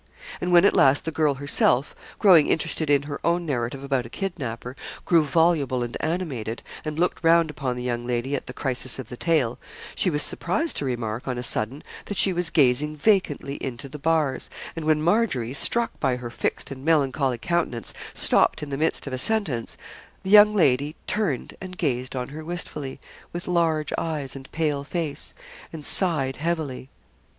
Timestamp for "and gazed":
21.61-22.15